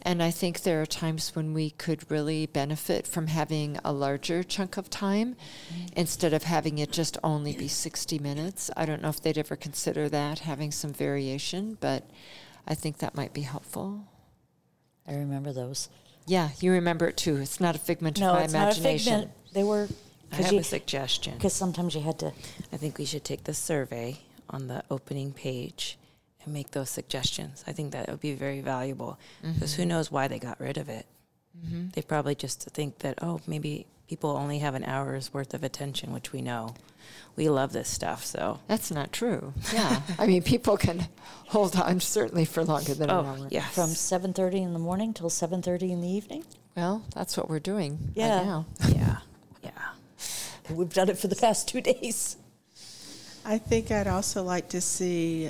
[0.06, 4.44] And I think there are times when we could really benefit from having a larger
[4.44, 5.36] chunk of time
[5.74, 5.86] mm-hmm.
[5.96, 8.70] instead of having it just only be 60 minutes.
[8.76, 12.04] I don't know if they'd ever consider that, having some variation, but
[12.68, 14.06] I think that might be helpful.
[15.08, 15.88] I remember those.
[16.26, 17.38] Yeah, you remember it too.
[17.38, 19.14] It's not a figment No, of my it's not a imagination.
[19.14, 19.32] figment.
[19.54, 19.88] They were
[20.34, 21.36] I have a suggestion.
[21.36, 22.34] because sometimes you had to.
[22.72, 25.98] I think we should take the survey on the opening page
[26.46, 27.64] and make those suggestions.
[27.68, 29.90] I think that would be very valuable because who mm-hmm.
[29.90, 31.06] knows why they got rid of it.
[31.58, 31.90] Mm-hmm.
[31.94, 36.12] They probably just think that oh maybe people only have an hour's worth of attention,
[36.14, 36.76] which we know.
[37.36, 39.54] We love this stuff, so That's not true.
[39.74, 40.02] Yeah.
[40.20, 41.08] I mean, people can
[41.48, 43.48] hold on certainly for longer than an oh hour.
[43.50, 46.46] yes, From seven thirty in the morning till seven thirty in the evening.
[46.76, 48.38] Well, that's what we're doing Yeah.
[48.38, 48.66] right now.
[48.90, 49.18] yeah,
[49.64, 49.70] yeah.
[50.70, 52.38] We've done it for the past two days.
[53.46, 55.50] I think I'd also like to see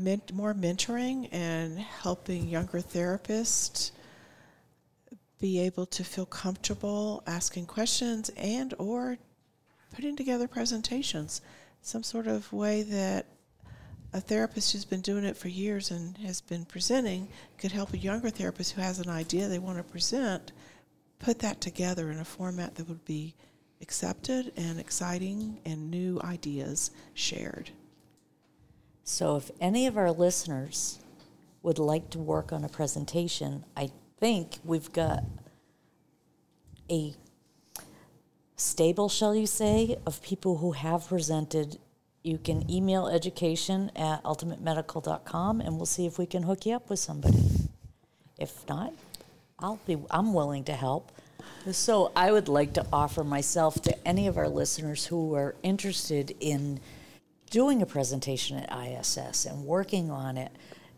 [0.00, 3.90] more mentoring and helping younger therapists
[5.38, 9.18] be able to feel comfortable asking questions and or
[9.94, 11.40] putting together presentations
[11.82, 13.26] some sort of way that
[14.12, 17.28] a therapist who's been doing it for years and has been presenting
[17.58, 20.52] could help a younger therapist who has an idea they want to present
[21.18, 23.34] put that together in a format that would be
[23.82, 27.70] accepted and exciting and new ideas shared.
[29.08, 30.98] So, if any of our listeners
[31.62, 35.22] would like to work on a presentation, I think we've got
[36.90, 37.14] a
[38.56, 41.78] stable, shall you say, of people who have presented.
[42.24, 46.90] You can email education at altimatemedical.com and we'll see if we can hook you up
[46.90, 47.44] with somebody.
[48.36, 48.92] If not,
[49.60, 51.12] I'll be I'm willing to help.
[51.70, 56.34] So I would like to offer myself to any of our listeners who are interested
[56.40, 56.80] in
[57.50, 60.52] doing a presentation at ISS and working on it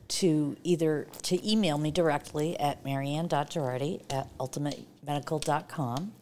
[0.09, 6.13] to either to email me directly at maryann.girardi at altimatemedical.com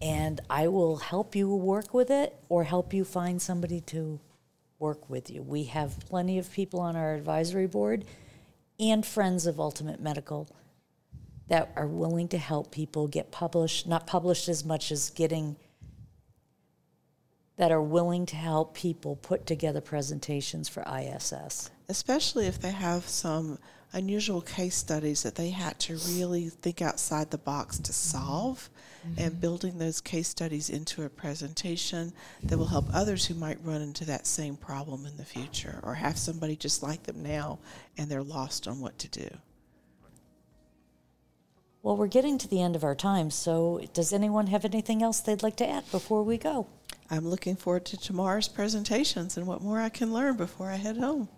[0.00, 4.18] and I will help you work with it or help you find somebody to
[4.80, 5.42] work with you.
[5.42, 8.04] We have plenty of people on our advisory board
[8.80, 10.48] and friends of Altimate Medical
[11.46, 15.56] that are willing to help people get published, not published as much as getting
[17.56, 21.70] that are willing to help people put together presentations for ISS.
[21.88, 23.58] Especially if they have some
[23.92, 28.70] unusual case studies that they had to really think outside the box to solve
[29.06, 29.20] mm-hmm.
[29.20, 33.82] and building those case studies into a presentation that will help others who might run
[33.82, 37.58] into that same problem in the future or have somebody just like them now
[37.98, 39.28] and they're lost on what to do.
[41.82, 45.18] Well, we're getting to the end of our time, so does anyone have anything else
[45.18, 46.68] they'd like to add before we go?
[47.12, 50.96] I'm looking forward to tomorrow's presentations and what more I can learn before I head
[50.96, 51.28] home.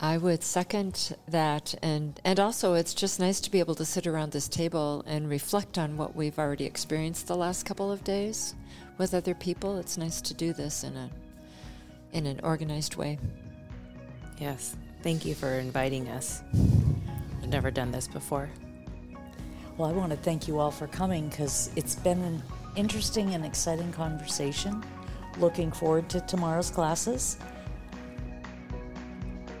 [0.00, 4.06] I would second that, and and also it's just nice to be able to sit
[4.06, 8.54] around this table and reflect on what we've already experienced the last couple of days
[8.96, 9.76] with other people.
[9.76, 11.10] It's nice to do this in a
[12.14, 13.18] in an organized way.
[14.38, 16.42] Yes, thank you for inviting us.
[17.42, 18.48] I've never done this before.
[19.76, 22.42] Well, I want to thank you all for coming because it's been an
[22.76, 24.84] interesting and exciting conversation.
[25.38, 27.38] Looking forward to tomorrow's classes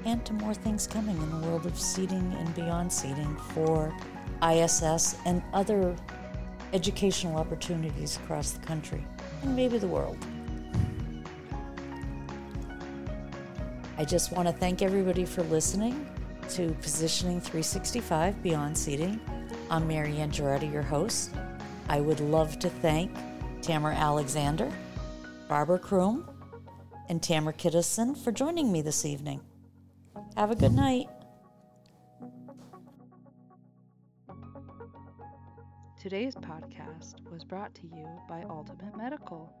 [0.04, 3.92] and to more things coming in the world of seating and beyond seating for
[4.42, 5.96] ISS and other
[6.72, 9.04] educational opportunities across the country
[9.42, 10.16] and maybe the world.
[13.98, 16.06] I just want to thank everybody for listening
[16.50, 19.20] to Positioning 365 Beyond Seating.
[19.70, 21.30] I'm Maryann Girardi, your host.
[21.88, 23.10] I would love to thank
[23.62, 24.72] Tamara Alexander,
[25.48, 26.28] Barbra Crume,
[27.08, 29.40] and Tamara Kittelson for joining me this evening.
[30.36, 31.06] Have a good night.
[36.00, 39.52] Today's podcast was brought to you by Altimate Medical,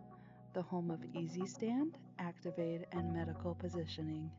[0.52, 4.30] the home of EasyStand, Activate, and medical positioning.